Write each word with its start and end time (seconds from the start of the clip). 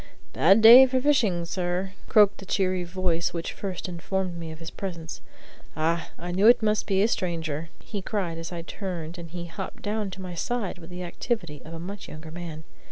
"Bad 0.33 0.63
day 0.63 0.87
for 0.87 0.99
fishing, 0.99 1.45
sir," 1.45 1.93
croaked 2.09 2.39
the 2.39 2.45
cheery 2.47 2.83
voice 2.83 3.35
which 3.35 3.53
first 3.53 3.87
informed 3.87 4.35
me 4.35 4.51
of 4.51 4.57
his 4.57 4.71
presence. 4.71 5.21
"Ah, 5.77 6.09
I 6.17 6.31
knew 6.31 6.47
it 6.47 6.63
must 6.63 6.87
be 6.87 7.03
a 7.03 7.07
stranger," 7.07 7.69
he 7.79 8.01
cried 8.01 8.39
as 8.39 8.51
I 8.51 8.63
turned 8.63 9.19
and 9.19 9.29
he 9.29 9.45
hopped 9.45 9.83
down 9.83 10.09
to 10.09 10.21
my 10.23 10.33
side 10.33 10.79
with 10.79 10.89
the 10.89 11.03
activity 11.03 11.61
of 11.63 11.75
a 11.75 11.79
much 11.79 12.07
younger 12.07 12.31
man. 12.31 12.63